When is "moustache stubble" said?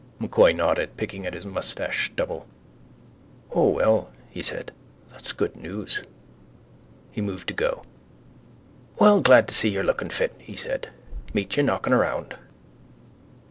1.45-2.47